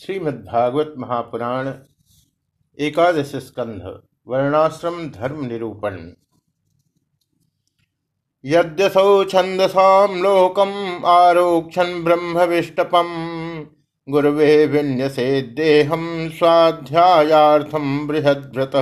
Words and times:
श्रीमद्भागवत 0.00 0.94
महापुराण 0.98 1.68
एकादश 2.78 3.34
स्कंध 3.36 3.82
वर्णाश्रम 4.26 4.96
धर्म 5.10 5.44
निरूपण। 5.46 5.98
यद्यसौ 8.44 9.12
छंदसाम 9.24 10.16
लोकम 10.22 10.72
आरोक्षण 11.06 12.02
ब्रह्मविष्टपम 12.04 13.14
गुरुवे 14.08 14.50
विन्यसे 14.66 15.28
देहम 15.56 16.04
स्वाध्यायार्थम 16.38 18.06
बृहद्रत 18.06 18.76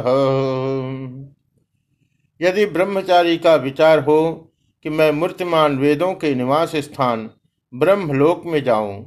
यदि 2.40 2.66
ब्रह्मचारी 2.72 3.38
का 3.38 3.54
विचार 3.64 4.04
हो 4.04 4.20
कि 4.84 4.90
मैं 4.90 5.12
मूर्तिमान 5.12 5.78
वेदों 5.78 6.14
के 6.14 6.34
निवास 6.34 6.76
स्थान 6.82 7.30
ब्रह्मलोक 7.72 8.46
में 8.46 8.62
जाऊँ 8.64 9.00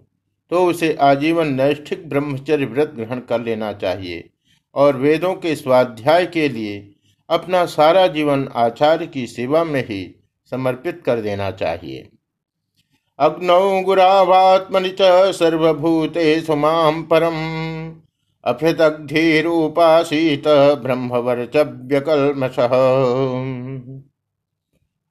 तो 0.51 0.65
उसे 0.65 0.97
आजीवन 1.01 1.53
नैष्ठिक 1.53 2.09
ब्रह्मचर्य 2.09 2.65
व्रत 2.65 2.93
ग्रहण 2.95 3.19
कर 3.19 3.41
लेना 3.41 3.73
चाहिए 3.73 4.29
और 4.75 4.97
वेदों 4.97 5.35
के 5.35 5.55
स्वाध्याय 5.55 6.25
के 6.25 6.49
लिए 6.49 6.93
अपना 7.29 7.65
सारा 7.65 8.07
जीवन 8.07 8.49
आचार्य 8.55 9.07
की 9.07 9.27
सेवा 9.27 9.63
में 9.63 9.87
ही 9.87 10.15
समर्पित 10.51 11.03
कर 11.05 11.21
देना 11.21 11.51
चाहिए। 11.51 12.09
अग्नौ 13.19 13.81
गुरावात्मनि 13.81 14.91
च 14.91 15.35
सर्वभूते 15.35 16.41
सुमाम 16.41 17.03
परम। 17.03 17.33
अभृतग्धीरूपासीत 18.43 20.43
ब्रह्मवर्चव्यकल्मश 20.83 22.59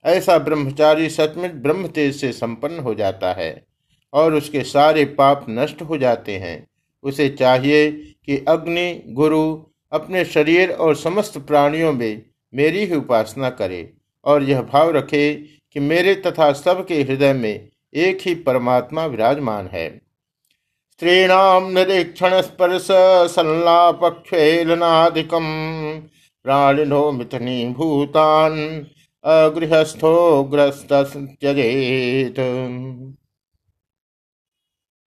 ऐसा 0.05 0.39
ब्रह्मचारी 0.39 1.11
सचमुच 1.11 1.51
ब्रह्म 1.63 1.89
तेज 1.89 2.17
से 2.17 2.33
संपन्न 2.33 2.79
हो 2.79 2.95
जाता 2.95 3.33
है। 3.33 3.67
और 4.15 4.35
उसके 4.35 4.63
सारे 4.65 5.05
पाप 5.15 5.47
नष्ट 5.49 5.83
हो 5.83 5.99
जाते 5.99 6.37
हैं। 6.37 6.67
उसे 7.05 7.29
चाहिए 7.29 7.91
कि 7.91 8.37
अग्नि, 8.49 9.03
गुरु 9.09 9.63
अपने 9.93 10.25
शरीर 10.25 10.71
और 10.71 10.95
समस्त 10.97 11.39
प्राणियों 11.39 11.93
में 11.93 12.23
मेरी 12.53 12.85
ही 12.85 12.97
उपासना 12.97 13.51
करे 13.51 13.93
और 14.25 14.43
यह 14.43 14.63
भाव 14.63 14.91
रखे 14.91 15.35
कि 15.73 15.81
मेरे 15.81 16.15
तथा 16.17 16.53
सबके 16.53 17.03
हृदय 17.03 17.33
में 17.33 17.69
एक 17.95 18.19
ही 18.23 18.35
परमात्मा 18.35 19.07
विराजमान 19.07 19.69
है। 19.73 19.89
स्त्रीणाम 20.93 21.67
निरीक्षण 21.71 22.41
स्पर्श 22.41 22.87
संलापक्षेलनादिकम 23.31 24.31
प्राणिनो 26.45 27.11
मिथनी 27.13 27.65
भूतान 27.69 28.55
अगृहस्थो 29.25 30.43
ग्रस्त 30.45 30.93
त्यजेत 30.93 32.39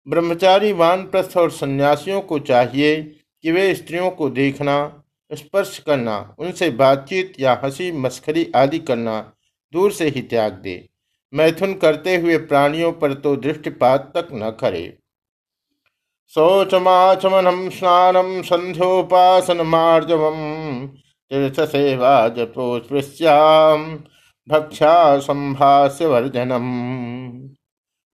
ब्रह्मचारी 0.07 0.71
वानप्रस्थ 0.71 1.37
और 1.37 1.51
सन्यासियों 1.51 2.21
को 2.21 2.39
चाहिए 2.39 3.03
कि 3.43 3.51
वे 3.51 3.75
स्त्रियों 3.75 4.11
को 4.11 4.29
देखना, 4.29 5.03
स्पर्श 5.33 5.79
करना, 5.79 6.35
उनसे 6.39 6.69
बातचीत 6.69 7.33
या 7.39 7.61
हँसी 7.63 7.91
मस्खरी 7.91 8.51
आदि 8.55 8.79
करना 8.79 9.33
दूर 9.73 9.91
से 9.91 10.07
ही 10.07 10.21
त्याग 10.21 10.53
दे। 10.53 10.89
मैथुन 11.33 11.73
करते 11.73 12.15
हुए 12.15 12.37
प्राणियों 12.37 12.91
पर 12.91 13.13
तो 13.13 13.35
दृष्टिपात 13.35 14.11
तक 14.17 14.27
न 14.33 14.49
करे। 14.49 14.97
शौचमाचमनम, 16.27 17.69
स्नानम, 17.69 18.41
संध्योपासन 18.41 19.61
मार्जवम 19.61 20.87
तीर्थ 21.31 21.59
सेवा 21.61 22.27
जपोस्पृश्याम 22.27 24.03
भक्षा 24.49 25.19
संभाष्य 25.19 26.05
वर्जनम 26.05 26.67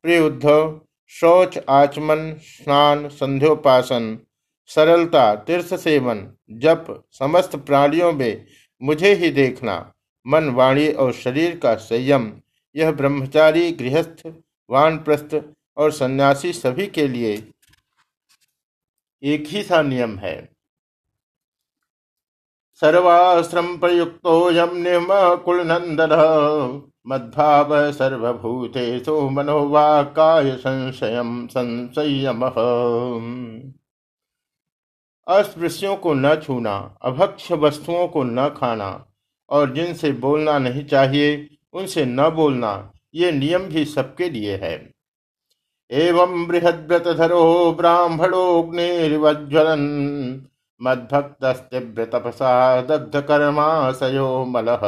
प्रिय 0.03 0.19
उद्धव 0.19 0.82
शौच, 1.19 1.57
आचमन, 1.69 2.33
स्नान, 2.41 3.07
संध्योपासन, 3.09 4.19
सरलता, 4.65 5.35
तीर्थ 5.35 5.75
सेवन, 5.75 6.33
जप 6.51 7.03
समस्त 7.11 7.55
प्राणियों 7.55 8.13
में 8.13 8.45
मुझे 8.81 9.13
ही 9.13 9.29
देखना, 9.29 9.93
मन, 10.27 10.49
वाणी 10.49 10.91
और 10.91 11.13
शरीर 11.13 11.59
का 11.59 11.75
संयम। 11.75 12.31
यह 12.75 12.91
ब्रह्मचारी, 12.91 13.71
गृहस्थ, 13.71 14.33
वानप्रस्थ 14.69 15.41
और 15.77 15.91
सन्यासी 15.91 16.53
सभी 16.53 16.87
के 16.87 17.07
लिए 17.07 17.51
एक 19.23 19.43
ही 19.47 19.63
सा 19.63 19.81
नियम 19.81 20.17
है। 20.17 20.49
सर्वाश्रम 22.73 23.77
प्रयुक्तो 23.77 24.51
यम 24.51 24.69
निम 24.73 25.07
मद्भाव 27.07 27.91
सर्वभूते 27.91 27.93
सर्वभूतेषु 27.93 29.29
मनोवाकाय 29.29 30.51
संशय 30.51 31.21
संशयम 31.25 32.43
अस्पृश्यों 35.27 35.95
को 35.95 36.13
न 36.13 36.35
छूना, 36.35 36.97
अभक्ष 37.01 37.51
वस्तुओं 37.51 38.07
को 38.07 38.23
न 38.23 38.49
खाना 38.49 39.05
और 39.49 39.73
जिनसे 39.73 40.11
बोलना 40.11 40.59
नहीं 40.59 40.85
चाहिए, 40.85 41.49
उनसे 41.73 42.05
न 42.05 42.29
बोलना, 42.29 42.91
ये 43.15 43.31
नियम 43.31 43.61
भी 43.61 43.85
सबके 43.85 44.29
लिए 44.29 44.55
है। 44.55 44.93
एवं 45.91 46.47
बृहद्रतधरो 46.47 47.75
ब्राह्मणोग्निर्वज्वलन 47.77 49.79
मद्भक्त 50.81 51.45
तपसा 52.15 52.81
दग्ध 52.81 53.21
कर्माशयो 53.21 54.45
मलह 54.45 54.79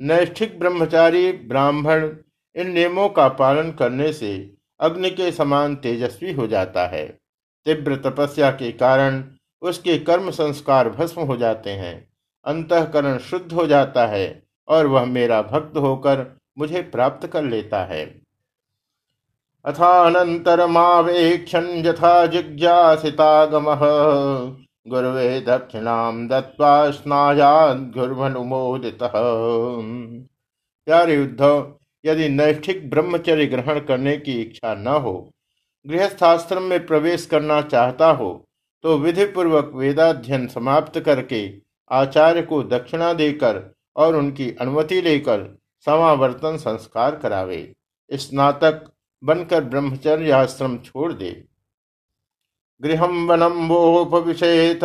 नैष्ठिक 0.00 0.58
ब्रह्मचारी, 0.58 1.32
ब्राह्मण, 1.32 2.16
इन 2.56 2.70
नियमों 2.70 3.08
का 3.08 3.28
पालन 3.28 3.72
करने 3.72 4.12
से 4.12 4.54
अग्नि 4.80 5.10
के 5.10 5.32
समान 5.32 5.76
तेजस्वी 5.76 6.32
हो 6.32 6.46
जाता 6.46 6.86
है। 6.86 7.18
तीव्र 7.64 7.96
तपस्या 7.96 8.50
के 8.50 8.72
कारण 8.72 9.24
उसके 9.62 9.98
कर्म 9.98 10.30
संस्कार 10.30 10.90
भस्म 10.90 11.22
हो 11.22 11.36
जाते 11.36 11.70
हैं। 11.70 12.08
अंतकरण 12.44 13.18
शुद्ध 13.18 13.52
हो 13.52 13.66
जाता 13.66 14.06
है 14.06 14.42
और 14.68 14.86
वह 14.86 15.04
मेरा 15.04 15.42
भक्त 15.42 15.76
होकर 15.76 16.40
मुझे 16.58 16.82
प्राप्त 16.82 17.26
कर 17.26 17.42
लेता 17.42 17.84
है। 17.84 18.20
अथानन्तरमावेक्षन् 19.64 21.86
यथा 21.86 22.26
जिज्ञासितागमः। 22.26 23.78
गुरुवे 24.86 25.40
दक्षिणाम 25.40 26.28
दत्वा 26.28 26.90
स्नायादुर्भनुमोदित 26.90 28.98
प्यारे 30.86 31.18
उद्धव 31.18 31.74
यदि 32.04 32.28
नैष्ठिक 32.28 32.90
ब्रह्मचर्य 32.90 33.46
ग्रहण 33.46 33.80
करने 33.80 34.16
की 34.16 34.42
इच्छा 34.42 34.74
न 34.74 34.96
हो, 34.96 35.32
गृहस्थाश्रम 35.86 36.62
में 36.62 36.86
प्रवेश 36.86 37.26
करना 37.26 37.64
चाहता 37.64 38.12
हो 38.12 38.48
तो 38.84 38.98
विधि 38.98 39.26
पूर्वक 39.26 39.70
वेदाध्ययन 39.74 40.48
समाप्त 40.48 41.00
करके 41.00 41.52
आचार्य 41.90 42.42
को 42.42 42.64
दक्षिणा 42.64 43.14
देकर 43.14 43.74
और 43.96 44.16
उनकी 44.16 44.56
अनुमति 44.60 45.02
लेकर 45.02 45.58
समावर्तन 45.86 46.56
संस्कार 46.56 47.16
करावे। 47.16 47.74
स्नातक 48.10 48.92
बनकर 49.22 49.64
ब्रह्मचर्य 49.64 50.32
आश्रम 50.32 50.78
छोड़ 50.78 51.12
दे। 51.12 51.44
गृह 52.82 53.04
वनम 53.04 53.68
वोपविशेत 53.68 54.80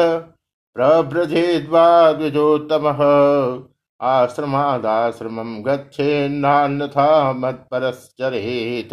प्रभ्रजेद्वाद्विजोत्तम 0.76 2.88
आश्रमादाश्रम 4.00 5.64
गच्छेन्नान्यथा 5.64 7.34
मत्परश्चरेत। 7.34 8.90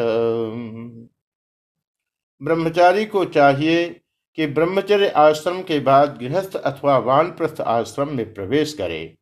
ब्रह्मचारी 2.41 3.07
को 3.07 3.25
चाहिए 3.25 4.01
कि 4.39 4.47
ब्रह्मचर्य 4.47 5.09
आश्रम 5.09 5.63
के 5.63 5.81
बाद 5.81 6.19
गृहस्थ 6.23 6.57
अथवा 6.57 6.99
वानप्रस्थ 6.99 7.61
आश्रम 7.61 8.17
में 8.17 8.35
प्रवेश 8.35 8.75
करे। 8.75 9.17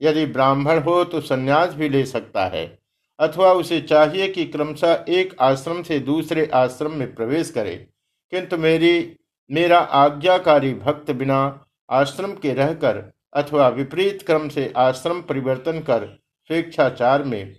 यदि 0.00 0.26
ब्राह्मण 0.26 0.78
हो 0.78 1.04
तो 1.04 1.20
संन्यास 1.20 1.74
भी 1.74 1.88
ले 1.88 2.04
सकता 2.04 2.46
है, 2.46 2.78
अथवा 3.18 3.52
उसे 3.52 3.80
चाहिए 3.80 4.28
कि 4.28 4.44
क्रमशः 4.44 5.04
एक 5.08 5.36
आश्रम 5.40 5.82
से 5.82 5.98
दूसरे 5.98 6.50
आश्रम 6.54 6.92
में 6.92 7.14
प्रवेश 7.14 7.50
करे। 7.50 7.88
किंतु 8.32 8.58
मेरी 8.58 9.16
मेरा 9.50 9.78
आज्ञाकारी 9.94 10.74
भक्त 10.74 11.12
बिना 11.12 11.66
आश्रम 11.88 12.34
के 12.34 12.54
रहकर 12.54 13.12
अथवा 13.32 13.68
विपरीत 13.68 14.26
क्रम 14.26 14.48
से 14.48 14.72
आश्रम 14.76 15.22
परिवर्तन 15.22 15.80
कर 15.80 16.18
स्वेच्छाचार 16.50 17.24
में 17.24 17.56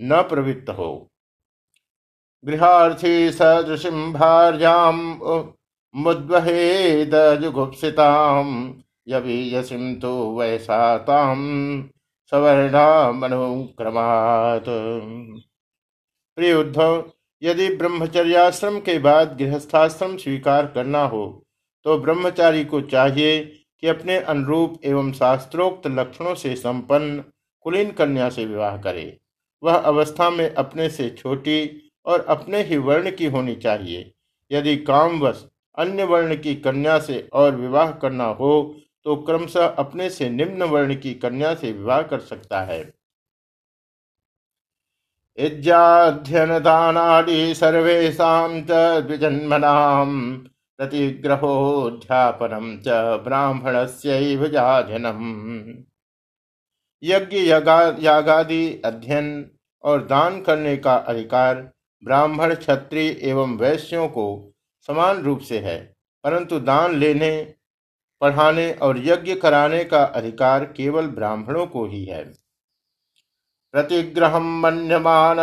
न 0.00 0.22
प्रवृत्त 0.22 0.70
हो। 0.70 1.10
गृहार्थी 2.44 3.32
सदृशिम 3.32 4.12
भार्याम 4.12 5.20
मुद्वहेदजुगुप्सिताम 5.94 8.74
यवीयसिम 9.08 9.94
तो 9.94 10.36
वैसाताम 10.36 11.38
सवर्णा 12.32 13.12
मनुक्रमात्। 13.12 14.68
प्रिय 16.38 16.54
उद्धव 16.54 17.12
यदि 17.42 17.68
ब्रह्मचर्याश्रम 17.76 18.78
के 18.80 18.98
बाद 18.98 19.36
गृहस्थाश्रम 19.38 20.16
स्वीकार 20.16 20.66
करना 20.66 21.02
हो 21.04 21.24
तो 21.86 21.96
ब्रह्मचारी 21.98 22.64
को 22.64 22.80
चाहिए 22.88 23.40
कि 23.40 23.86
अपने 23.88 24.16
अनुरूप 24.28 24.80
एवं 24.84 25.12
शास्त्रोक्त 25.12 25.86
लक्षणों 25.88 26.34
से 26.34 26.54
संपन्न 26.56 27.24
कुलीन 27.66 27.90
कन्या 27.90 28.28
से 28.30 28.44
विवाह 28.44 28.76
करे। 28.78 29.16
वह 29.62 29.74
अवस्था 29.74 30.28
में 30.30 30.50
अपने 30.50 30.88
से 30.90 31.08
छोटी 31.10 31.70
और 32.06 32.24
अपने 32.28 32.62
ही 32.62 32.76
वर्ण 32.78 33.10
की 33.10 33.26
होनी 33.26 33.54
चाहिए। 33.56 34.12
यदि 34.50 34.76
कामवश 34.76 35.44
अन्य 35.78 36.04
वर्ण 36.04 36.36
की 36.36 36.54
कन्या 36.56 36.98
से 36.98 37.28
और 37.32 37.56
विवाह 37.56 37.90
करना 37.94 38.24
हो 38.34 38.52
तो 39.06 39.16
क्रमशः 39.16 39.66
अपने 39.66 40.08
से 40.10 40.28
निम्न 40.30 40.62
वर्ण 40.64 40.94
की 40.96 41.14
कन्या 41.16 41.54
से 41.54 41.72
विवाह 41.72 42.02
कर 42.02 42.20
सकता 42.20 42.60
है। 42.62 42.82
इज्जाध्ययन 45.40 46.58
दानादि 46.58 47.54
सर्वेशा 47.54 48.32
द्विजन्मनाम 48.66 50.10
प्रतिग्रहोध्यापनम 50.78 52.66
च 52.86 52.88
ब्राह्मण 53.24 53.86
से 53.86 54.18
यज्ञ 57.02 57.36
यागादि 58.02 58.62
अध्ययन 58.84 59.28
और 59.84 60.04
दान 60.06 60.40
करने 60.42 60.76
का 60.76 60.94
अधिकार 60.94 61.54
ब्राह्मण, 62.02 62.54
क्षत्रिय 62.54 63.08
एवं 63.22 63.56
वैश्यों 63.56 64.08
को 64.08 64.26
समान 64.88 65.22
रूप 65.22 65.40
से 65.40 65.58
है, 65.58 65.78
परंतु 66.24 66.58
दान 66.60 66.94
लेने, 66.94 67.32
पढ़ाने 68.22 68.72
और 68.82 68.98
यज्ञ 68.98 69.34
कराने 69.34 69.82
का 69.84 70.02
अधिकार 70.02 70.64
केवल 70.76 71.06
ब्राह्मणों 71.08 71.66
को 71.66 71.84
ही 71.86 72.04
है। 72.04 72.22
प्रतिग्रह 73.74 74.38
मन्यमान 74.38 75.38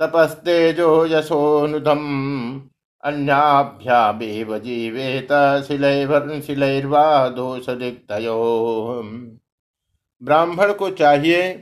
तपस्तेजो 0.00 1.04
यशोनुधम 1.06 2.00
अन्याभ्यामेव 3.02 4.58
जीवेत 4.58 5.32
शिलैर्वा 5.66 7.28
दोष 7.28 7.66
ब्राह्मण 10.22 10.72
को 10.72 10.90
चाहिए 10.90 11.52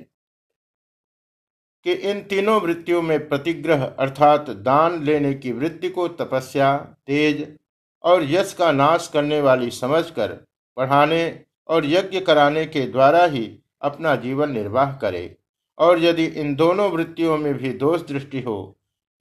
कि 1.86 1.92
इन 1.92 2.20
तीनों 2.22 2.60
वृत्तियों 2.62 3.02
में 3.02 3.28
प्रतिग्रह 3.28 3.84
अर्थात 3.84 4.50
दान 4.50 5.02
लेने 5.04 5.34
की 5.34 5.52
वृत्ति 5.52 5.88
को 5.88 6.06
तपस्या, 6.08 6.76
तेज 6.76 7.58
और 8.04 8.22
यश 8.24 8.52
का 8.52 8.70
नाश 8.72 9.08
करने 9.08 9.40
वाली 9.40 9.70
समझकर 9.70 10.32
पढ़ाने 10.76 11.44
और 11.68 11.86
यज्ञ 11.86 12.20
कराने 12.20 12.64
के 12.66 12.86
द्वारा 12.86 13.24
ही 13.24 13.44
अपना 13.82 14.14
जीवन 14.16 14.50
निर्वाह 14.50 14.92
करे। 14.96 15.36
और 15.82 15.98
यदि 15.98 16.24
इन 16.40 16.54
दोनों 16.54 16.90
वृत्तियों 16.90 17.36
में 17.38 17.52
भी 17.54 17.72
दोष 17.74 18.00
दृष्टि 18.08 18.40
हो, 18.40 18.56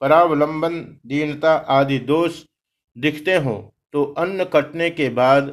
परावलंबन, 0.00 0.78
दीनता 1.06 1.54
आदि 1.70 1.98
दोष 2.06 2.42
दिखते 2.96 3.34
हो 3.36 3.54
तो 3.94 4.02
अन्न 4.18 4.44
कटने 4.52 4.88
के 4.90 5.08
बाद 5.10 5.48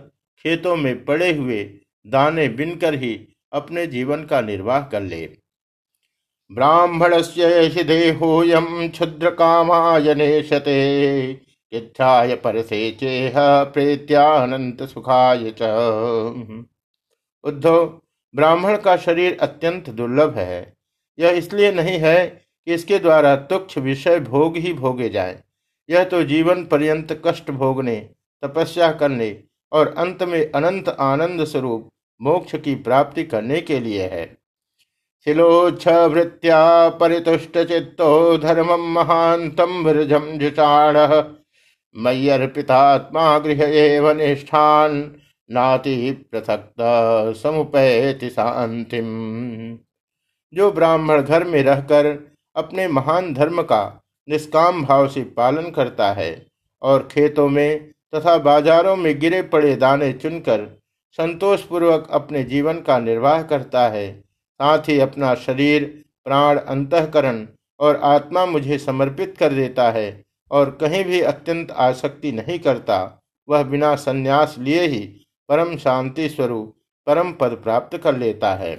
खेतों 0.45 0.75
में 0.75 1.05
पड़े 1.05 1.31
हुए 1.33 1.63
दाने 2.05 2.47
बिनकर 2.49 2.93
ही 2.95 3.13
अपने 3.53 3.85
जीवन 3.87 4.23
का 4.25 4.41
निर्वाह 4.41 4.81
कर 4.87 5.01
ले। 5.03 5.25
ब्राह्मण 6.51 7.21
से 7.21 7.83
देहोयम 7.83 8.87
क्षुद्र 8.89 9.29
कामायनेशते 9.31 10.75
इच्छाय 11.71 12.35
परसे 12.35 12.79
चेह 12.91 13.33
प्रेत्यानंत 13.73 14.83
सुखाय 14.83 15.53
च। 15.61 15.61
उद्धव, 17.43 17.85
ब्राह्मण 18.33 18.77
का 18.77 18.95
शरीर 18.97 19.37
अत्यंत 19.41 19.89
दुर्लभ 19.91 20.37
है। 20.37 20.78
यह 21.19 21.29
इसलिए 21.29 21.71
नहीं 21.71 21.97
है 21.99 22.25
कि 22.25 22.73
इसके 22.73 22.99
द्वारा 22.99 23.35
तुक्ष 23.35 23.77
विषय 23.77 24.19
भोग 24.19 24.57
ही 24.57 24.73
भोगे 24.73 25.09
जाए। 25.09 25.41
यह 25.89 26.03
तो 26.03 26.23
जीवन 26.23 26.63
पर्यंत 26.65 27.21
कष्ट 27.25 27.51
भोगने, 27.51 27.95
तपस्या 28.43 28.91
करने 28.91 29.37
और 29.71 29.93
अंत 29.97 30.23
में 30.23 30.51
अनंत 30.51 30.89
आनंद 30.89 31.43
स्वरूप 31.43 31.89
मोक्ष 32.21 32.55
की 32.55 32.75
प्राप्ति 32.75 33.23
करने 33.23 33.61
के 33.61 33.79
लिए 33.79 34.07
है। 34.07 34.25
शिलोच्छ 35.27 35.87
वृत्त्या 35.87 36.89
परितुष्ट 36.89 37.57
चित्तो 37.59 38.37
धर्म 38.37 38.73
महांतम 38.93 39.83
विरजम 39.85 40.31
जुषाण। 40.37 40.97
मय्यर्पितात्मा 41.95 43.37
गृह 43.39 43.63
एव 43.63 44.09
निष्ठान, 44.11 44.91
नाति 45.49 46.11
पृथक 46.31 47.33
समुपैति 47.37 48.29
शांतिम 48.29 49.07
जो 50.53 50.71
ब्राह्मण 50.71 51.21
घर 51.21 51.43
में 51.43 51.61
रहकर 51.63 52.07
अपने 52.55 52.87
महान 52.87 53.33
धर्म 53.33 53.61
का 53.61 53.83
निष्काम 54.27 54.83
भाव 54.85 55.07
से 55.07 55.23
पालन 55.37 55.69
करता 55.71 56.11
है 56.13 56.31
और 56.81 57.07
खेतों 57.11 57.47
में 57.49 57.89
तथा 58.15 58.37
बाजारों 58.37 58.95
में 58.95 59.19
गिरे 59.19 59.41
पड़े 59.43 59.75
दाने 59.75 60.11
चुनकर 60.13 60.67
संतोषपूर्वक 61.19 62.07
अपने 62.11 62.43
जीवन 62.43 62.79
का 62.79 62.97
निर्वाह 62.99 63.41
करता 63.43 63.87
है, 63.87 64.11
साथ 64.21 64.89
ही 64.89 64.99
अपना 64.99 65.33
शरीर, 65.35 65.83
प्राण, 66.25 66.57
अंतकरण 66.57 67.45
और 67.79 67.99
आत्मा 68.03 68.45
मुझे 68.45 68.77
समर्पित 68.77 69.35
कर 69.37 69.53
देता 69.53 69.89
है 69.91 70.23
और 70.51 70.71
कहीं 70.71 71.03
भी 71.05 71.21
अत्यंत 71.21 71.71
आसक्ति 71.71 72.31
नहीं 72.31 72.59
करता, 72.59 73.21
वह 73.47 73.63
बिना 73.63 73.95
संन्यास 73.95 74.55
लिए 74.59 74.85
ही 74.87 74.99
परम 75.49 75.75
शांति 75.77 76.29
स्वरूप, 76.29 76.75
परम 77.07 77.31
पद 77.31 77.59
प्राप्त 77.63 77.97
कर 77.97 78.17
लेता 78.17 78.53
है। 78.55 78.75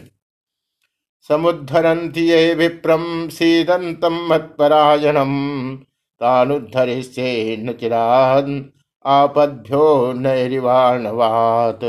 समुद्धरन्ति 1.28 2.20
ये 2.20 2.54
विप्रम 2.54 3.28
सीदंतम 3.28 4.26
मत्परायणम। 4.30 5.34
तानुद्धरिष्ये 6.20 7.56
न 7.56 7.72
चिराद 7.72 8.48
आपद्यो 9.04 10.12
नैरिवाणवात। 10.12 11.80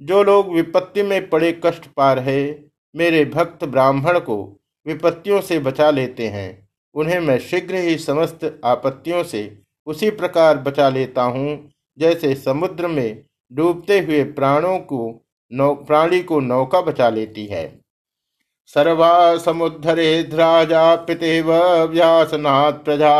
जो 0.00 0.22
लोग 0.22 0.52
विपत्ति 0.54 1.02
में 1.02 1.28
पड़े 1.30 1.60
कष्ट 1.64 1.86
पा 1.86 2.12
रहे, 2.12 2.54
मेरे 2.94 3.24
भक्त 3.24 3.64
ब्राह्मण 3.64 4.18
को 4.18 4.60
विपत्तियों 4.86 5.40
से 5.40 5.58
बचा 5.58 5.90
लेते 5.90 6.28
हैं। 6.28 6.68
उन्हें 6.94 7.20
मैं 7.20 7.38
शीघ्र 7.38 7.74
ही 7.74 7.98
समस्त 7.98 8.60
आपत्तियों 8.64 9.22
से 9.24 9.58
उसी 9.86 10.10
प्रकार 10.10 10.58
बचा 10.58 10.88
लेता 10.88 11.22
हूँ, 11.22 11.70
जैसे 11.98 12.34
समुद्र 12.34 12.88
में 12.88 13.24
डूबते 13.52 14.00
हुए 14.00 14.22
प्राणों 14.24 14.78
को 14.78 15.23
नौ 15.52 15.74
प्राणी 15.74 16.22
को 16.22 16.40
नौका 16.40 16.80
बचा 16.80 17.10
लेती 17.10 17.46
है। 17.46 17.80
सर्वा 18.66 19.38
समुद्धरे 19.38 20.22
राजा 20.22 20.96
पितेव 20.96 21.52
व्यासनाथ 21.84 22.72
प्रजा। 22.72 23.14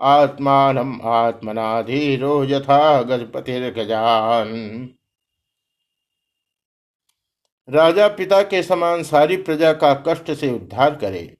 आत्मान 0.00 1.00
आत्मनाधीरो 1.04 2.44
यथा 2.44 3.02
गजपतिर्गजान। 3.02 4.48
राजा 7.68 8.08
पिता 8.08 8.42
के 8.42 8.62
समान 8.62 9.02
सारी 9.02 9.36
प्रजा 9.36 9.72
का 9.72 9.94
कष्ट 10.08 10.32
से 10.32 10.50
उद्धार 10.50 10.94
करे। 10.94 11.36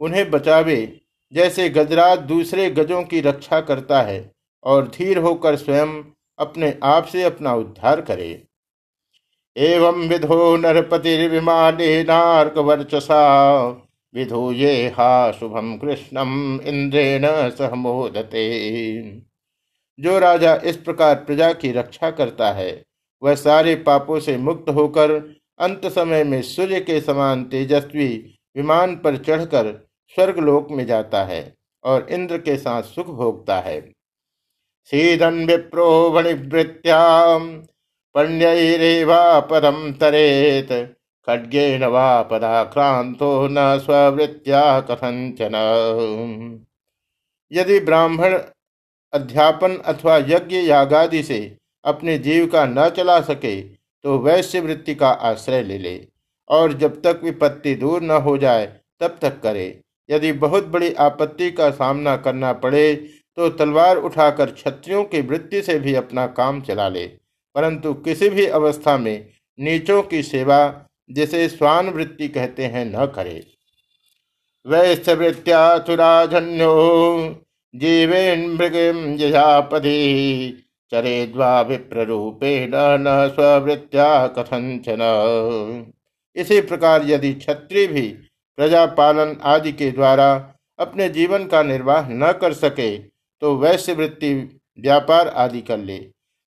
उन्हें 0.00 0.30
बचावे, 0.30 1.00
जैसे 1.32 1.68
गजराज 1.68 2.18
दूसरे 2.18 2.70
गजों 2.70 3.02
की 3.02 3.20
रक्षा 3.20 3.60
करता 3.60 4.02
है, 4.02 4.32
और 4.64 4.88
धीर 4.88 5.18
होकर 5.18 5.56
स्वयं 5.56 6.04
अपने 6.38 6.78
आप 6.82 7.04
से 7.04 7.22
अपना 7.22 7.54
उद्धार 7.54 8.00
करे। 8.00 8.42
एवं 9.56 10.08
विधो 10.08 10.56
नार्क 10.56 12.58
वर्चसा 12.58 13.68
विधूये 14.14 14.88
हा 14.88 15.32
शुभम 15.32 15.76
कृष्णम 15.76 16.60
इंद्रेण 16.64 17.50
सहमोदते 17.50 19.20
जो 19.98 20.18
राजा 20.18 20.60
इस 20.64 20.76
प्रकार 20.76 21.14
प्रजा 21.14 21.52
की 21.52 21.72
रक्षा 21.72 22.10
करता 22.10 22.52
है, 22.52 22.84
वह 23.22 23.34
सारे 23.34 23.74
पापों 23.74 24.20
से 24.20 24.36
मुक्त 24.36 24.70
होकर 24.70 25.34
अंत 25.58 25.86
समय 25.86 26.24
में 26.24 26.42
सूर्य 26.42 26.80
के 26.80 27.00
समान 27.00 27.44
तेजस्वी 27.44 28.38
विमान 28.56 28.96
पर 28.96 29.16
चढ़कर 29.16 29.88
स्वर्गलोक 30.14 30.70
में 30.70 30.86
जाता 30.86 31.24
है 31.24 31.54
और 31.84 32.06
इंद्र 32.10 32.38
के 32.38 32.56
साथ 32.56 32.82
सुख 32.82 33.06
भोगता 33.06 33.60
है। 33.60 33.92
सीधन 34.84 35.46
विप्रो 35.46 36.10
वणिवृत्या 36.10 37.38
पण्यरेवा 38.16 39.18
पदम 39.50 39.90
तरेत। 39.92 40.68
खड्गेन 41.28 41.84
वा 41.84 42.22
पदाक्रांतो 42.22 43.30
न 43.48 43.78
स्ववृत्या 43.78 44.62
कथंचन 44.80 45.54
यदि 47.52 47.78
ब्राह्मण 47.80 48.38
अध्यापन 49.12 49.76
अथवा 49.86 50.16
यज्ञ 50.28 50.56
यागादि 50.58 51.22
से 51.22 51.40
अपने 51.84 52.16
जीव 52.18 52.46
का 52.46 52.64
न 52.66 52.88
चला 52.96 53.20
सके 53.22 53.60
तो 53.60 54.18
वैश्य 54.18 54.60
वृत्ति 54.60 54.94
का 54.94 55.08
आश्रय 55.08 55.62
ले 55.62 55.78
ले, 55.78 55.96
और 56.50 56.72
जब 56.74 57.00
तक 57.02 57.20
विपत्ति 57.24 57.74
दूर 57.74 58.02
न 58.02 58.10
हो 58.22 58.36
जाए, 58.38 58.66
तब 59.00 59.18
तक 59.22 59.40
करे। 59.42 59.68
यदि 60.08 60.32
बहुत 60.34 60.66
बड़ी 60.68 60.92
आपत्ति 61.00 61.50
का 61.50 61.70
सामना 61.72 62.16
करना 62.18 62.52
पड़े 62.54 62.94
तो 62.94 63.48
तलवार 63.50 63.96
उठाकर 63.98 64.50
क्षत्रियों 64.52 65.04
की 65.04 65.20
वृत्ति 65.22 65.62
से 65.62 65.78
भी 65.78 65.94
अपना 65.96 66.26
काम 66.34 66.60
चला 66.62 66.88
ले। 66.88 67.06
परंतु 67.56 67.92
किसी 67.94 68.28
भी 68.28 68.46
अवस्था 68.46 68.96
में 68.98 69.28
नीचों 69.58 70.02
की 70.02 70.22
सेवा, 70.22 70.58
जिसे 71.10 71.48
स्वान 71.48 71.88
वृत्ति 71.88 72.28
कहते 72.28 72.64
हैं, 72.64 72.84
न 72.86 73.06
करे। 73.06 73.42
वैश्य 74.66 75.14
वृत्त्याथुराजन्यो 75.14 76.74
जीवेन 77.74 78.48
मृगम 78.50 78.98
यजापति 79.20 80.62
चरेद्वा 80.92 81.60
विप्ररूपेण 81.60 82.72
न 82.74 83.28
स्ववृत्त्या 83.34 84.26
कथंचन 84.28 85.02
इसी 86.36 86.60
प्रकार 86.60 87.06
यदि 87.06 87.32
क्षत्रिय 87.34 87.86
भी 87.86 88.08
प्रजा 88.58 88.84
पालन 88.94 89.36
आदि 89.44 89.72
के 89.72 89.90
द्वारा 89.90 90.28
अपने 90.78 91.08
जीवन 91.08 91.46
का 91.46 91.62
निर्वाह 91.62 92.08
न 92.10 92.32
कर 92.32 92.52
सके 92.52 92.96
तो 93.42 93.56
वैश्य 93.56 93.92
वृत्ति 93.92 94.32
व्यापार 94.78 95.28
आदि 95.28 95.60
कर 95.60 95.78
ले। 95.78 95.98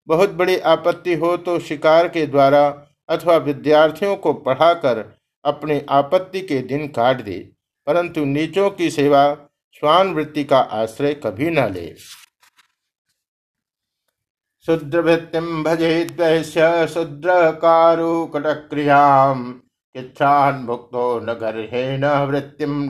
बहुत 0.10 0.30
बड़ी 0.34 0.58
आपत्ति 0.68 1.14
हो 1.16 1.36
तो 1.38 1.60
शिकार 1.60 2.08
के 2.08 2.26
द्वारा 2.28 2.68
अथवा 3.10 3.36
विद्यार्थियों 3.40 4.16
को 4.16 4.34
पढ़ाकर 4.36 5.04
अपने 5.46 5.86
आपत्ति 5.90 6.42
के 6.42 6.60
दिन 6.62 6.88
काट 6.88 7.22
दे, 7.22 7.38
परंतु 7.88 8.24
नीचों 8.26 8.70
की 8.72 8.90
सेवा 8.92 9.34
स्वान 9.74 10.14
वृत्ति 10.14 10.44
का 10.44 10.60
आश्रय 10.60 11.14
कभी 11.16 11.50
न 11.50 11.68
ले। 11.74 11.94
शूद्रवृत्तिम 14.66 15.64
भजे 15.64 16.04
द्वैश्य 16.06 16.88
शूद्र 16.88 17.52
कारुकटक्रियाम 17.62 19.40
इच्छान 19.96 20.66
भुक्तो 20.66 21.06
न 21.24 22.06
वृत्तिम 22.30 22.90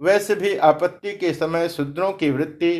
वैसे 0.00 0.34
भी 0.34 0.56
आपत्ति 0.64 1.12
के 1.16 1.32
समय 1.34 1.68
शूद्रों 1.68 2.12
की 2.12 2.30
वृत्ति 2.30 2.72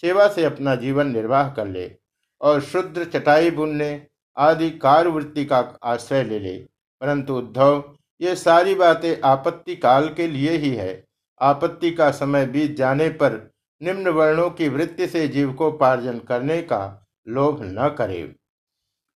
सेवा 0.00 0.28
से 0.28 0.44
अपना 0.44 0.74
जीवन 0.74 1.06
निर्वाह 1.06 1.50
कर 1.50 1.66
ले 1.66 1.96
और 2.40 2.60
शुद्र 2.60 3.04
चटाई 3.04 3.50
बुनने 3.50 4.06
आदि 4.36 4.70
कारवृत्ति 4.70 5.44
का 5.44 5.78
आश्रय 5.84 6.22
ले 6.22 6.38
ले। 6.38 6.58
परंतु 7.00 7.34
उद्धव, 7.34 7.96
ये 8.20 8.34
सारी 8.36 8.74
बातें 8.74 9.16
आपत्ति 9.24 9.76
काल 9.76 10.08
के 10.08 10.26
लिए 10.26 10.50
ही 10.50 10.70
है। 10.70 11.04
आपत्ति 11.40 11.90
का 11.90 12.10
समय 12.10 12.46
बीत 12.46 12.76
जाने 12.76 13.08
पर 13.08 13.50
निम्न 13.82 14.08
वर्णों 14.08 14.50
की 14.50 14.68
वृत्ति 14.68 15.06
से 15.06 15.28
जीव 15.28 15.52
को 15.52 15.72
पार्जन 15.72 16.18
करने 16.18 16.62
का 16.62 17.06
लोभ 17.28 17.58
न 17.62 17.94
करे। 17.98 18.34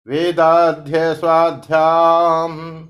वेदाध्य 0.07 1.15
स्वाध्याम, 1.15 2.89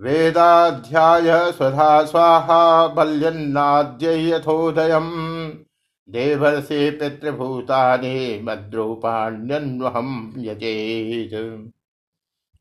वेदाध्याय 0.00 1.52
स्वधा 1.52 2.04
स्वाहा 2.04 2.88
बल्यन्नाद्य 2.88 4.30
यथोदयम् 4.30 5.52
देवर्षि 6.08 6.90
पितृभूतानि 6.90 8.40
मद्रूपाण्यन्वहम 8.44 10.34
यजेत। 10.38 11.30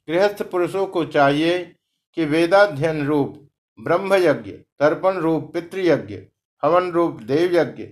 गृहस्थ 0.07 0.43
पुरुषों 0.43 0.85
को 0.87 1.05
चाहिए 1.05 1.75
कि 2.15 2.25
वेदाध्ययन 2.25 3.05
रूप 3.07 3.47
ब्रह्म 3.79 4.13
यज्ञ 4.13 4.51
तर्पण 4.51 5.17
रूप, 5.17 5.53
पितृयज्ञ, 5.53 6.15
हवन 6.63 6.91
रूप 6.91 7.21
देव 7.21 7.55
यज्ञ 7.55 7.83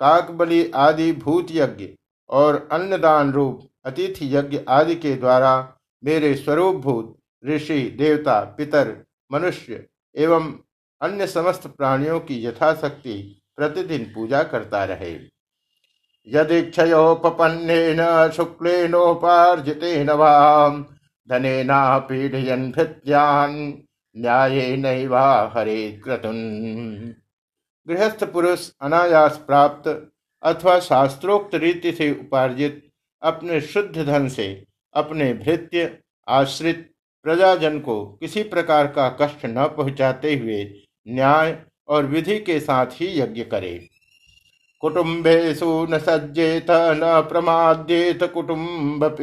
काकबली 0.00 0.70
आदि 0.74 1.12
भूत 1.12 1.46
यज्ञ 1.50 1.88
और 2.30 2.68
अन्नदान 2.72 3.32
रूप, 3.32 3.60
अतिथि 3.84 4.36
यज्ञ 4.36 4.60
आदि 4.68 4.94
के 4.94 5.14
द्वारा 5.14 5.74
मेरे 6.04 6.34
स्वरूप 6.34 6.76
भूत 6.76 7.16
ऋषि, 7.46 7.80
देवता, 7.90 8.40
पितर, 8.58 9.04
मनुष्य 9.32 9.86
एवं 10.16 10.52
अन्य 11.00 11.26
समस्त 11.26 11.66
प्राणियों 11.66 12.20
की 12.20 12.44
यथाशक्ति 12.46 13.42
प्रतिदिन 13.58 14.04
पूजा 14.14 14.42
करता 14.42 14.84
रहे। 14.84 15.12
यदीक्षयोपन्नेन 16.26 18.00
शुक्लेनोपार्जितेन 18.30 20.10
वाम, 20.10 20.84
धनेना 21.28 21.98
पीढ़यन 21.98 22.70
भृत्यान 22.72 23.52
न्याय 24.16 24.76
नैवा 24.76 25.52
हरे 25.56 25.90
क्रतुन। 26.04 26.36
गृहस्थ 27.86 28.24
पुरुष 28.24 28.70
अनायास 28.80 29.36
प्राप्त 29.46 29.88
अथवा 30.42 30.78
शास्त्रोक्त 30.80 31.54
रीति 31.54 31.92
से 31.92 32.10
उपार्जित 32.10 32.82
अपने 33.22 33.60
शुद्ध 33.60 34.04
धन 34.06 34.28
से 34.28 34.46
अपने 34.94 35.32
भृत्य 35.34 35.98
आश्रित 36.28 36.90
प्रजाजन 37.24 37.78
को 37.80 38.04
किसी 38.20 38.42
प्रकार 38.42 38.86
का 38.86 39.08
कष्ट 39.20 39.46
न 39.46 39.66
पहुंचाते 39.76 40.34
हुए 40.34 40.64
न्याय 41.06 41.52
और 41.88 42.06
विधि 42.06 42.38
के 42.38 42.60
साथ 42.60 42.86
ही 42.86 43.20
यज्ञ 43.20 43.44
करे। 43.44 43.88
कुटुम्बेशु 44.80 45.86
न 45.90 45.98
सज्जेत, 45.98 46.66
न 46.70 47.26
प्रमाद्येत 47.28 48.22
कुटुम्ब 48.22 49.16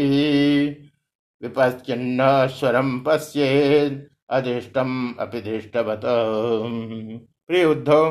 विपश्चिन्न 1.41 2.47
स्वरम 2.47 2.99
पश्ये 2.99 3.89
अधिष्टम 4.29 5.15
अपिदृष्टवत 5.19 6.01
प्रिय 7.47 7.65
उद्धव 7.65 8.09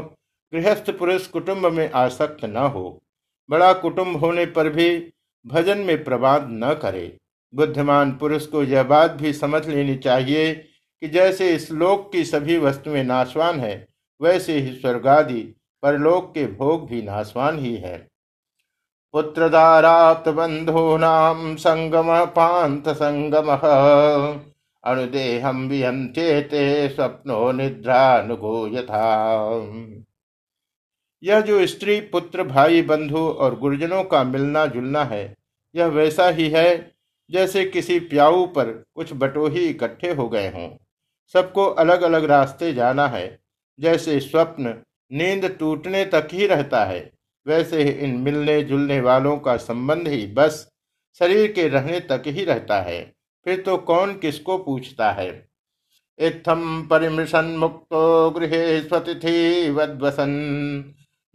गृहस्थ 0.55 0.91
पुरुष 0.91 1.27
कुटुंब 1.27 1.67
में 1.67 1.91
आसक्त 1.91 2.45
न 2.45 2.57
हो। 2.57 3.03
बड़ा 3.51 3.73
कुटुंब 3.73 4.17
होने 4.17 4.47
पर 4.47 4.69
भी 4.69 5.13
भजन 5.47 5.79
में 5.79 6.05
प्रवाद 6.05 6.49
न 6.51 6.75
करे। 6.75 7.17
बुद्धिमान 7.55 8.13
पुरुष 8.13 8.47
को 8.47 8.63
यह 8.63 8.83
बात 8.83 9.11
भी 9.11 9.33
समझ 9.33 9.69
लेनी 9.69 9.97
चाहिए 9.97 10.55
कि 11.01 11.09
जैसे 11.09 11.55
इस 11.55 11.71
लोक 11.73 12.13
की 12.13 12.25
सभी 12.25 12.59
वस्तुएँ 12.59 13.03
नाशवान 13.03 13.61
है 13.61 13.87
वैसे 14.23 14.59
ही 14.59 14.81
स्वर्गादि 14.81 15.55
परलोक 15.83 16.35
के 16.35 16.47
भोग 16.47 16.89
भी 16.89 17.03
नाशवान 17.03 17.59
ही 17.59 17.77
है। 17.77 18.11
पुत्रदाराप्त 19.13 20.29
नाम 21.01 21.57
संगम 21.57 22.25
पांत 22.25 22.89
संगम 22.89 23.57
अनुदेहम 24.85 25.69
विहंचेते 25.69 26.89
स्वप्नो 26.89 27.53
निद्रानुगो 27.53 28.67
यथा 28.69 29.07
यह 31.23 31.41
जो 31.41 31.67
स्त्री, 31.67 32.01
पुत्र, 32.01 32.43
भाई, 32.43 32.83
बंधु 32.83 33.19
और 33.19 33.59
गुरुजनों 33.59 34.05
का 34.05 34.25
मिलना 34.25 34.67
जुलना 34.67 35.05
है, 35.05 35.37
यह 35.75 35.87
वैसा 35.87 36.29
ही 36.29 36.49
है 36.49 36.93
जैसे 37.31 37.65
किसी 37.65 37.99
प्याऊ 38.01 38.47
पर 38.47 38.85
कुछ 38.95 39.13
बटोही 39.13 39.67
इकट्ठे 39.67 40.13
हो 40.13 40.29
गए 40.29 40.49
हों। 40.49 40.77
सबको 41.35 41.67
अलग 41.67 42.03
अलग 42.03 42.25
रास्ते 42.25 42.73
जाना 42.73 43.09
है 43.09 43.40
जैसे 43.81 44.21
स्वप्न 44.21 44.83
नींद 45.13 45.57
टूटने 45.59 46.05
तक 46.05 46.29
ही 46.33 46.47
रहता 46.47 46.85
है, 46.85 47.13
वैसे 47.47 47.83
ही 47.83 47.91
इन 47.91 48.17
मिलने 48.17 48.63
जुलने 48.63 49.01
वालों 49.01 49.37
का 49.39 49.57
संबंध 49.57 50.09
ही 50.09 50.27
बस 50.27 50.69
शरीर 51.19 51.53
के 51.53 51.69
रहने 51.69 52.01
तक 52.01 52.23
ही 52.27 52.45
रहता 52.45 52.81
है। 52.81 53.13
फिर 53.45 53.61
तो 53.61 53.77
कौन 53.77 54.19
किसको 54.19 54.59
पूछता 54.59 55.11
है? 55.11 55.49
इत्थम 56.19 56.89
परिमृशन 56.91 57.45
मुक्तो 57.45 58.31
गृह 58.31 58.83
स्वतिथि 58.83 59.71
वद्वसन। 59.71 60.31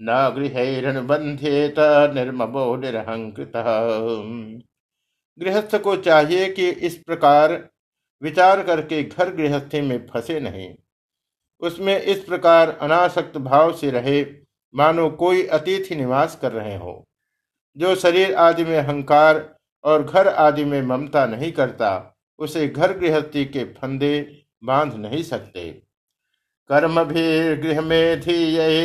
न 0.02 0.34
गृहबंध्येत 0.36 1.76
निर्ममो 2.16 2.76
निरहंकृत 2.76 3.52
गृहस्थ 5.40 5.76
को 5.76 5.96
चाहिए 5.98 6.50
कि 6.50 6.70
इस 6.70 6.98
प्रकार 6.98 7.70
विचार 8.22 8.64
करके 8.64 9.04
घर 9.04 9.34
गृहस्थी 9.36 9.82
में 9.82 10.08
फंसे 10.08 10.40
नहीं। 10.40 10.74
उसमें 11.60 12.02
इस 12.02 12.20
प्रकार 12.20 12.70
अनासक्त 12.70 13.38
भाव 13.38 13.74
से 13.74 13.92
रहे, 13.92 14.26
मानो 14.76 15.10
कोई 15.10 15.48
अतिथि 15.48 15.96
निवास 15.96 16.40
कर 16.42 16.52
रहे 16.52 16.76
हो। 16.76 17.08
जो 17.78 17.96
शरीर 17.96 18.36
आदि 18.36 18.64
में 18.64 18.78
अहंकार 18.78 19.56
और 19.84 20.04
घर 20.04 20.28
आदि 20.28 20.66
में 20.66 20.82
ममता 20.82 21.26
नहीं 21.26 21.52
करता, 21.52 22.18
उसे 22.40 22.68
घर 22.68 22.98
गृहस्थी 22.98 23.46
के 23.46 23.64
फंदे 23.64 24.44
बाँध 24.64 24.94
नहीं 24.94 25.24
सकते। 25.24 25.82
कर्म 26.70 27.04
भी 27.04 27.56
गृह 27.56 27.82
में 27.82 28.22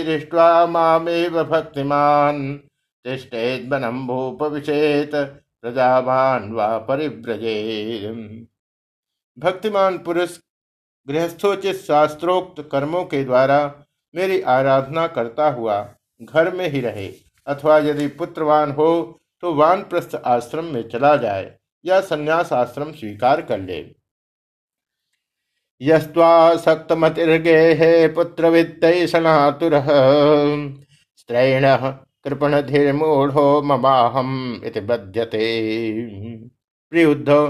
दृष्टवा 0.07 0.67
मामेव 0.67 1.45
भक्तिमान 1.45 2.57
तिष्ठेत 3.05 3.65
बनम 3.65 4.07
भूपविषेत 4.07 5.15
प्रजावान 5.63 6.53
व 6.53 6.79
परिव्रजे 6.79 8.09
भक्तिमान 9.39 9.99
पुरुष 9.99 10.39
गृहस्थोचित 11.07 11.77
शास्त्रोक्त 11.77 12.69
कर्मों 12.73 13.05
के 13.05 13.25
द्वारा 13.25 13.85
मेरी 14.15 14.41
आराधना 14.49 15.07
करता 15.09 15.51
हुआ 15.51 15.95
घर 16.21 16.55
में 16.55 16.69
ही 16.69 16.81
रहे, 16.81 17.13
अथवा 17.47 17.79
यदि 17.79 18.07
पुत्रवान 18.15 18.73
हो 18.73 19.21
तो 19.43 19.55
वानप्रस्थ 19.55 20.17
आश्रम 20.17 20.65
में 20.65 20.89
चला 20.89 21.17
जाए 21.17 21.57
या 21.85 22.01
संन्यास 22.03 22.53
आश्रम 22.53 22.93
स्वीकार 22.93 23.43
कर 23.43 23.61
ले। 23.61 23.85
यस्वासक्तमतिर्गे 25.81 28.09
पुत्र 28.09 28.49
वित्त 28.49 28.81
सनातुर। 29.11 29.73
स्त्रैण 31.17 31.65
कृपण 32.25 32.61
धीर 32.63 32.93
मूढ़ो 32.93 33.63
ममाहम 33.63 34.61
इति 34.65 34.81
बध्यते। 34.83 35.39
प्रिय 36.93 37.05
उद्धव 37.05 37.47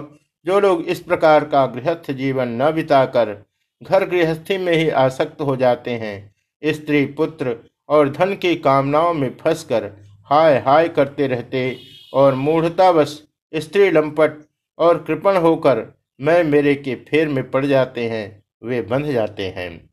जो 0.47 0.61
लोग 0.61 0.83
इस 0.83 1.01
प्रकार 1.01 1.45
का 1.45 1.67
गृहस्थ 1.67 2.11
जीवन 2.11 2.49
न 2.63 2.71
बिताकर 2.71 3.37
घर 3.83 4.05
गृहस्थी 4.05 4.59
में 4.59 4.73
ही 4.73 4.89
आसक्त 4.91 5.41
हो 5.41 5.57
जाते 5.57 5.91
हैं, 5.91 6.35
स्त्री, 6.65 7.05
पुत्र 7.07 7.57
और 7.89 8.09
धन 8.11 8.35
की 8.35 8.55
कामनाओं 8.57 9.15
में 9.15 9.31
फंसकर 9.41 9.91
हाय 10.31 10.59
हाय 10.59 10.89
करते 10.89 11.27
रहते 11.27 11.77
और 12.15 12.35
मूढ़तावश 12.35 13.23
स्त्री 13.55 13.91
लंपट 13.91 14.33
और 14.79 15.03
कृपण 15.03 15.37
होकर 15.37 15.87
मैं 16.21 16.43
मेरे 16.45 16.75
के 16.75 16.95
फेर 17.09 17.29
में 17.29 17.51
पड़ 17.51 17.65
जाते 17.67 18.09
हैं, 18.09 18.43
वे 18.63 18.83
बंध 18.83 19.07
जाते 19.07 19.49
हैं। 19.49 19.91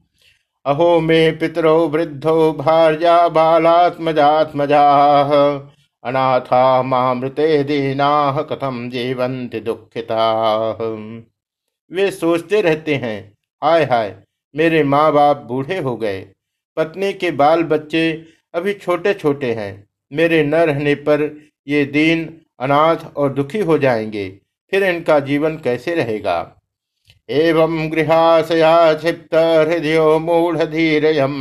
अहो 0.66 1.00
मे 1.00 1.32
पितरो 1.32 1.88
वृद्धो 1.88 2.54
भार्या 2.54 3.28
बालात्मजात्मजा। 3.30 4.82
अनाथा 6.08 6.82
मामृते 6.84 7.64
दीना 7.64 8.10
कथम 8.42 8.90
जीवंत 8.90 9.56
दुखिता। 9.56 10.26
वे 11.92 12.10
सोचते 12.12 12.62
रहते 12.62 12.96
हैं, 12.96 13.20
हाय 13.62 13.84
हाय, 13.84 14.16
मेरे 14.56 14.84
माँ 14.84 15.12
बाप 15.14 15.38
बूढ़े 15.48 15.78
हो 15.80 15.96
गए, 15.98 16.20
पत्नी 16.78 17.12
के 17.14 17.32
बाल 17.34 17.64
बच्चे 17.66 18.12
अभी 18.54 18.74
छोटे 18.74 19.14
छोटे 19.14 19.54
हैं, 19.54 19.88
मेरे 20.12 20.44
न 20.44 20.56
रहने 20.56 20.96
पर 20.96 21.30
ये 21.68 21.84
दीन 21.88 22.26
अनाथ 22.60 23.06
और 23.16 23.34
दुखी 23.34 23.60
हो 23.60 23.78
जाएँगे, 23.78 24.30
फिर 24.72 24.84
इनका 24.84 25.20
जीवन 25.22 25.58
कैसे 25.58 25.96
रहेगा? 25.96 26.54
एवं 27.30 27.92
गृहाशया 27.92 28.94
क्षिप्त 28.94 29.36
हृदय 29.36 30.00
मूढ़ 30.22 30.58
धीरयम 30.58 31.34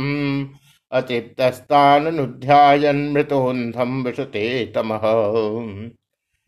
अतिप्तस्तानुध्यायन 0.91 3.11
मृतोन्धम 3.11 4.03
विशते 4.03 4.71
तमह 4.75 5.01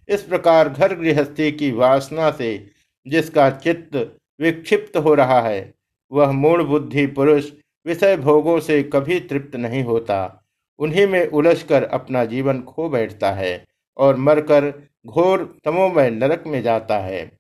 इस 0.10 0.22
प्रकार 0.22 0.69
घर 0.69 0.96
गृहस्थी 0.96 1.51
की 1.51 1.72
वासना 1.72 2.31
से 2.31 2.72
जिसका 3.08 3.50
चित्त 3.50 4.15
विक्षिप्त 4.41 4.98
हो 4.98 5.13
रहा 5.13 5.41
है, 5.41 5.74
वह 6.12 6.31
मूल 6.31 6.63
बुद्धि 6.63 7.08
पुरुष 7.08 7.51
विषय 7.86 8.17
भोगों 8.17 8.60
से 8.60 8.84
कभी 8.84 9.19
तृप्त 9.19 9.55
नहीं 9.55 9.84
होता। 9.84 10.46
उन्हीं 10.79 11.08
में 11.08 11.27
उलझकर 11.27 11.84
अपना 11.84 12.25
जीवन 12.25 12.62
खो 12.62 12.89
बैठता 12.89 13.31
है 13.31 13.65
और 13.98 14.15
मरकर 14.15 14.89
घोर 15.05 15.60
तमोमय 15.65 16.10
नरक 16.10 16.43
में 16.48 16.62
जाता 16.62 16.98
है। 16.98 17.39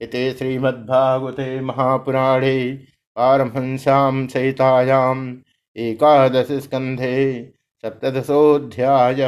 इति 0.00 0.32
श्रीमद्भागवते 0.32 1.60
महापुराणे 1.60 2.78
पारमहंस्यां 3.16 4.26
सहितायाम् 4.26 5.36
एकादश 5.76 6.52
स्कंधे 6.64 7.16
सप्तशोध्याय 7.84 9.22